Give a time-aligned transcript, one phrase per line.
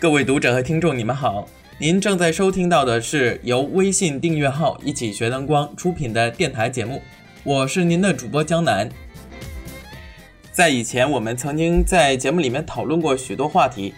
[0.00, 7.00] 各位读者和听众，你们好，您正在收听到的是由微信订阅号“一起学灯光”出品的电台节目，
[7.44, 8.88] 我是您的主播江南。
[10.50, 13.94] 在以前，我们曾经在节目里面讨论过许多话题，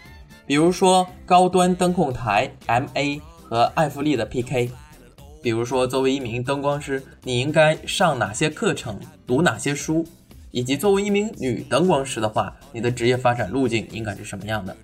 [0.46, 4.70] 比如说高端灯控台 MA 和艾弗利的 PK，
[5.42, 10.06] 比如说作为一名灯光师，你应该上哪些课程，读哪些书，
[10.54, 14.76] 以及作为一名女灯光师的话，你的职业发展路径应该是什么样的。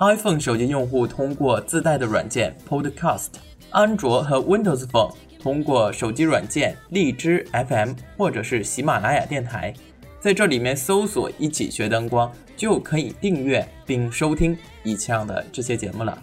[0.00, 3.28] iPhone 手机用户通过自带的软件 Podcast，
[3.70, 5.14] 安卓和 Windows Phone。
[5.40, 9.72] 通过手机软件荔枝 FM 或者是喜马拉雅电台，
[10.20, 16.20] 在这里面搜索“一起学灯光”，就可以订阅并收听以上的这些节目了。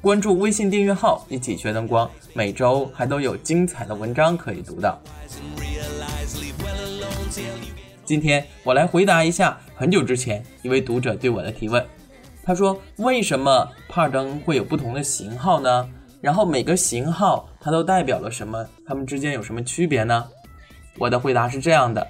[0.00, 5.00] 关注微信订阅号“一起学灯光”，每周还都有精彩的文章可以读到。
[8.04, 11.84] 今天我来回答一下很久之前一位读者对我的提问，
[12.42, 15.88] 他说：“为什么帕灯会有不同的型号呢？”
[16.22, 18.66] 然后每个型号它都代表了什么？
[18.86, 20.24] 它们之间有什么区别呢？
[20.98, 22.06] 我的回答是这样的：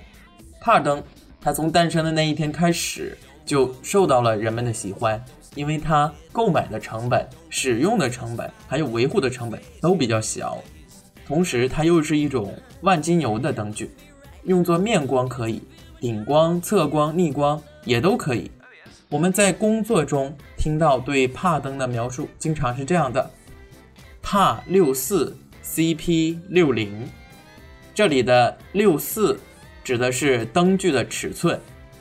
[0.60, 1.02] 帕灯
[1.40, 5.22] 它从诞生的那一天开始就受到了人们的喜欢，
[5.54, 10.58] 因为它购买的成本、使用的成本还有维护的成本都比较小，
[11.26, 13.90] 同时它又是一种万金油的灯具，
[14.46, 15.60] 用作面光可以，
[16.00, 18.50] 顶光、侧光、逆光也都可以。
[19.08, 23.30] 我们在工作中听到对帕灯的描述，经常是这样的。
[24.22, 27.08] 帕六四 CP 六零，
[27.94, 29.38] 这里的六四
[29.84, 31.60] 指的是灯具的尺寸，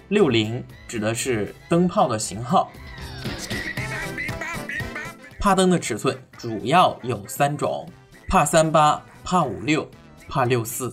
[0.09, 2.71] 六零指的是灯泡的型号。
[5.39, 7.87] 帕灯的尺寸主要有三种：
[8.27, 9.87] 帕三八、帕五六、
[10.27, 10.91] 帕六四。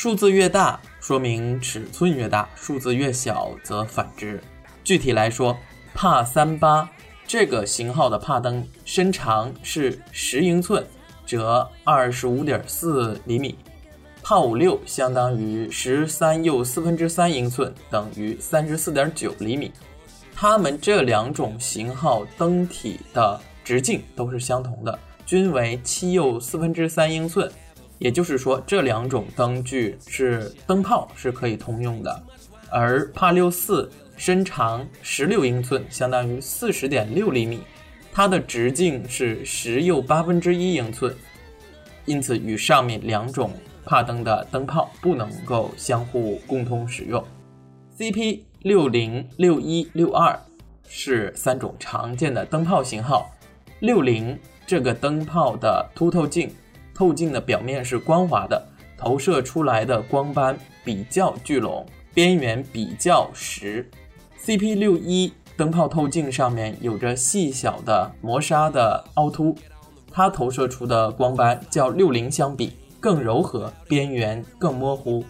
[0.00, 4.42] 数字越大，说明尺寸越大；数字越小，则反之。
[4.82, 5.54] 具体来说，
[5.92, 6.88] 帕三八。
[7.26, 10.82] 这个型号的帕灯身长是十英寸，
[11.26, 13.58] 折二十五点四厘米。
[14.22, 19.70] 帕五六相当于十三又四分之三英寸，等于三十四点九厘米。
[20.34, 27.52] 它们这两种型号灯体的直径都是相同的，均为七又四分之三英寸。
[28.00, 32.22] 也就是说，这两种灯具是灯泡是可以通用的。
[32.68, 33.88] 而帕六四。
[34.16, 37.60] 身长十六英寸，相当于四十点六厘米，
[38.12, 41.16] 它的直径是十又八分之一英寸，
[42.04, 43.50] 因此与上面两种
[43.82, 47.24] 帕灯的灯泡不能够相互共通使用。
[47.96, 50.38] CP 六零、六一、六二
[50.86, 53.34] 是三种常见的灯泡型号。
[53.78, 56.54] 六零这个灯泡的凸透镜，
[57.00, 58.62] 透镜的表面是光滑的，
[58.94, 63.88] 投射出来的光斑比较聚拢，边缘比较实。
[64.44, 69.56] CP 六一灯泡透镜上面有着细小的磨砂的凹凸，
[70.12, 75.24] 它投射出的光斑较六零相比更柔和，边缘更模糊。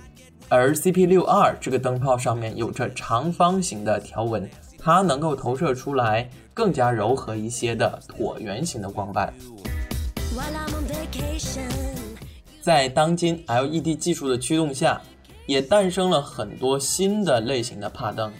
[0.48, 9.32] 而 CP 六二这个灯泡上面有着长方形的条纹，它能够投射出来更加柔和一些的椭圆形的光斑。
[12.60, 15.00] 在当今 LED 技术的驱动下，
[15.46, 18.32] 也诞生了很多新的类型的帕灯。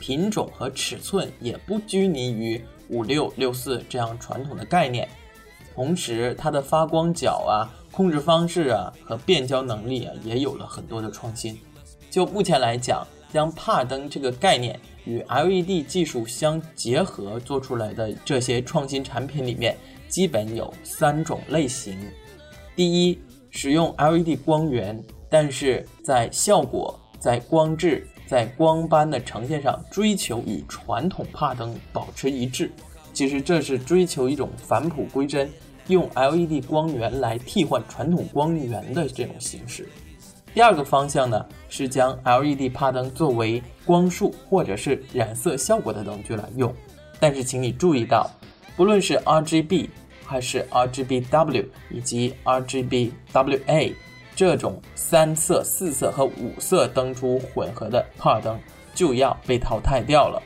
[0.00, 5.08] 品种和尺寸也不拘泥于五六六四这样传统的概念，
[5.74, 11.58] 同时它的发光角啊、控制方式啊和变焦能力啊也有了很多的创新。
[12.10, 19.74] 就目前来讲，将帕灯这个概念与 LED 技术相结合做出来的这些创新产品里面，
[20.06, 21.98] 基本有三种类型。
[22.76, 23.18] 第一，
[23.50, 28.06] 使用 LED 光源，但是在效果、在光质。
[28.28, 32.70] 在光斑的呈现上追求与传统帕灯保持一致，
[33.14, 35.50] 其实这是追求一种返璞归真，
[35.86, 39.88] 用 LED 光源来替换传统光源的这种形式。
[40.54, 46.74] 第二个方向呢，是将 LED 帕灯作为光束或者是染色效果的灯具来用。
[47.20, 48.30] 但是请你注意到，
[48.76, 49.88] 不论是 RGB
[50.24, 53.94] 还是 RGBW 以及 RGBWA。
[54.36, 58.56] 这种三色、四色和五色灯珠混合的帕灯
[58.94, 60.40] 就要被淘汰掉了。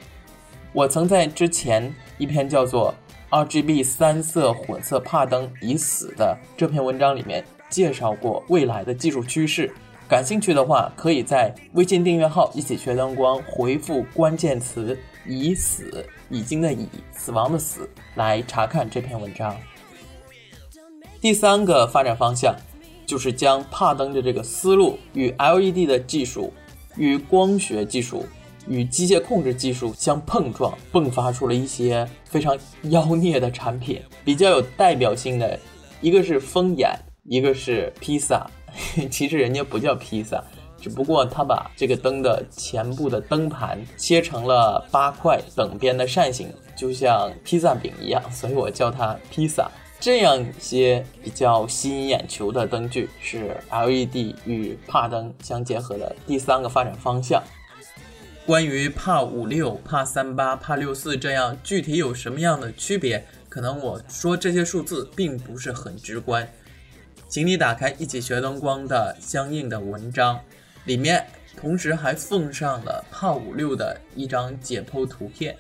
[0.73, 2.95] 我曾在之前一篇叫做
[3.47, 9.71] 《RGB 三色混色帕灯已死》的这篇文章里面介绍过未来的技术趋势。
[10.13, 14.95] 感兴趣的话，可以在微信订阅号“一起学灯光”回复关键词
[15.27, 19.57] “已死”，已经的已，死亡的死，来查看这篇文章。
[21.19, 22.55] 第三个发展方向。
[23.05, 26.51] 就是将帕灯的这个思路与 LED 的技术
[26.97, 28.25] 与光学技术
[28.67, 34.01] 与机械控制技术相碰撞，迸发出了一些非常妖孽的产品。
[34.25, 35.59] 比较有代表性的，
[36.01, 36.91] 一个是风眼，
[37.25, 38.49] 一个是披萨。
[39.11, 40.43] 其实人家不叫披萨，
[40.81, 49.71] 只不过他把这个灯的前部的灯盘切成了八块等边的扇形，就像披萨饼一样，所以我叫它披萨。
[50.01, 57.41] 这样一些比较吸引眼球的灯具是 LED 与帕灯相结合的第三个发展方向。
[58.45, 66.53] 关于帕五六、帕三八、帕六四这样具体有什么样的区别，可能我说这些数字并不是很直观，
[67.33, 70.39] 请你打开一起学灯光的相应的文章，
[70.85, 71.27] 里面
[71.57, 75.57] 同时还奉上了帕五六的一张解剖图片，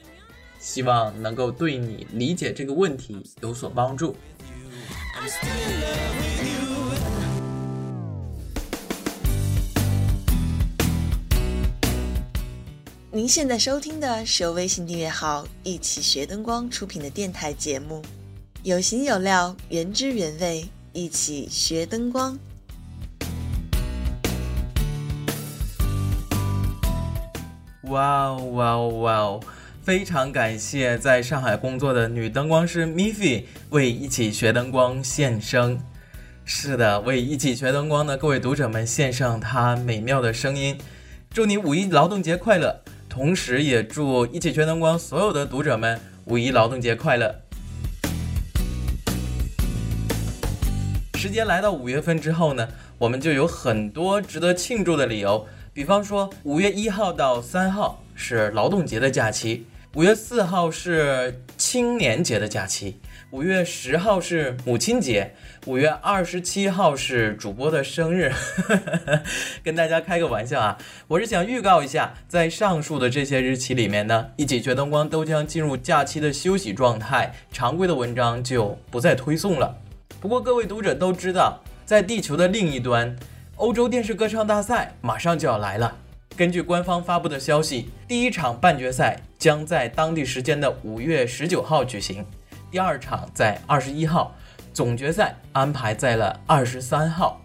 [0.60, 4.14] 希望能够对你理解这个问题有所帮助。
[13.10, 18.02] 您现在收听的是由微信订阅号“一起学灯光”出品的电台节目，
[18.62, 22.38] 有型有料，原汁原味，一起学灯光。
[27.84, 29.40] 哇哦哇哦哇哦！
[29.82, 35.78] 非常感谢在上海工作的女灯光师 Miffy 为一起学灯光献声。
[36.44, 40.78] 是的，为一起学灯光的各位读者们献上她美妙的声音。
[41.30, 42.82] 祝你五一劳动节快乐！
[43.08, 47.41] 同时也祝一起学灯光所有的读者们五一劳动节快乐。
[51.22, 52.66] 时间来到五月份之后呢，
[52.98, 55.46] 我们就有很多值得庆祝的理由。
[55.72, 59.64] 比方说，五月一号到三号是劳动节的假期。
[59.94, 62.98] 五月四号是青年节的假期，
[63.30, 65.32] 五月十号是母亲节，
[65.66, 68.32] 五月二十七号是主播的生日，
[69.62, 70.76] 跟大家开个玩笑啊！
[71.06, 79.78] 我是想预告一下，在上述的这些日期里面呢，一起学灯光都将进入假期的休息状态，常规的文章就不再推送了。
[80.22, 83.16] 不过各位读者都知道，在地球的另一端，
[83.56, 85.96] 欧洲电视歌唱大赛马上就要来了。
[86.36, 92.24] 根据官方发布的消息，第一场半决赛将在当地时间的五月十九号举行，
[92.70, 94.32] 第二场在二十一号，
[94.72, 97.40] 总决赛安排在了二十三号。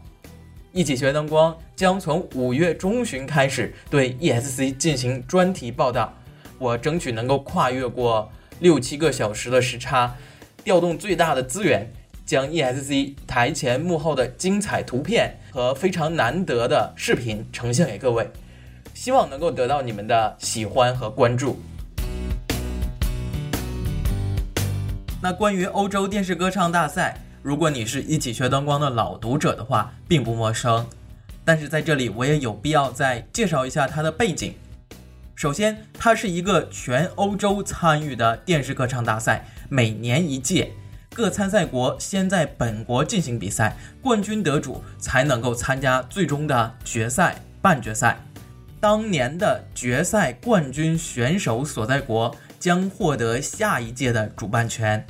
[0.71, 6.13] 一起学灯光将从五月中旬开始对 ESC 进行专题报道，
[6.59, 10.15] 我争取能够跨越过六七个小时的时差，
[10.63, 11.91] 调动最大的资源，
[12.27, 18.29] 将 ESC 台前幕后的精彩图片和非常难得的视频呈现给各位。
[18.93, 21.57] 希望能够得到你们的喜欢和关注。
[25.21, 30.85] 那关于欧洲电视歌唱大赛，如果你是一起学灯光的老读者的话，并不陌生。
[31.45, 34.53] 但是在这里，我也有必要再介绍一下它的背景。
[35.33, 40.71] 首先，它是一个全欧洲参与的电视歌唱大赛，每年一届，
[41.17, 48.23] 各参赛国先在本国进行比赛，冠军得主才能够参加最终的决赛、半决赛。
[48.79, 55.03] 当年的决赛冠军选手所在国将获得下一届的主办权。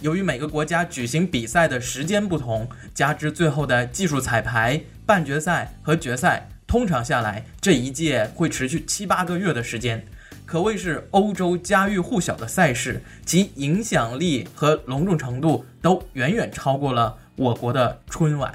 [0.00, 10.04] 由于每个国家举行比赛的时间不同，加之最后的技术彩排、半决赛和决赛，通常下来这一届会持续七八个月的时间，
[10.46, 18.54] 可谓是欧洲家喻户晓的赛事，其影响力和隆重程度都远远超过了我国的春晚。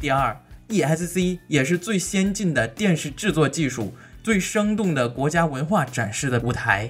[0.00, 0.36] 第二。
[0.68, 6.86] ESC 也是最先进的电视制作技术、最生动的国家文化展示的舞台。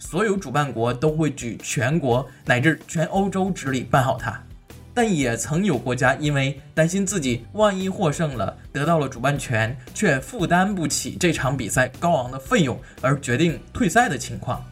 [0.00, 4.42] 所有主办国都会举全国乃至全欧洲之力办好它，
[4.92, 14.64] 但也曾有国家因为担心自己万一获胜了，得到了主办权，却负担不起这场比赛高昂的费用而决定退赛的情况。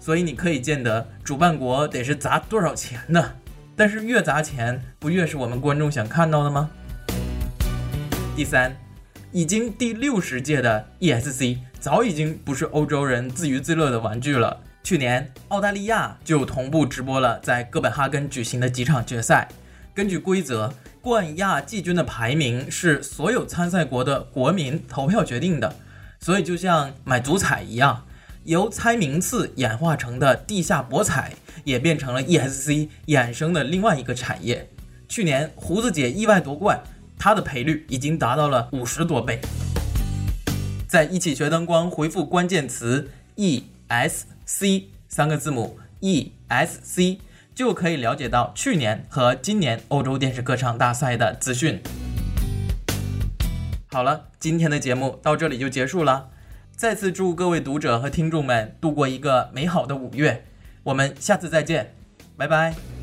[0.00, 3.32] 所以你可以见得，主办国得是砸多少钱呢？
[3.76, 6.70] 但是越砸钱，不越是我们观众想看到的吗？
[8.34, 8.76] 第三，
[9.30, 14.60] 已经第六十届的 ESC 早已经不是欧洲人自娱自乐的玩具了。
[14.82, 19.48] 去年，澳大利亚就同步直播了在哥本哈根举行的几场决赛。
[19.94, 25.76] 根据规则，冠亚季军的排名是所有参赛国的国民投票决定的，
[26.18, 28.04] 所以就像买足彩一样，
[28.44, 31.34] 由猜名次演化成的地下博彩
[31.64, 34.68] 也变成了 ESC 衍生的另外一个产业。
[35.08, 36.82] 去年，胡子姐意外夺冠。
[37.18, 39.38] 她的赔率已经达到了五十多倍。
[40.88, 47.18] 在一起学灯光回复关键词 E S C 三个字母 E S C，
[47.54, 51.80] 就可以了解到去年和今年欧洲电视歌唱大赛的资讯。
[53.90, 56.30] 好了，今天的节目到这里就结束了。
[56.76, 60.44] 再次祝各位读者和听众们度过一个美好的五月，
[60.84, 61.92] 我们下次再见，
[62.36, 62.99] 拜拜。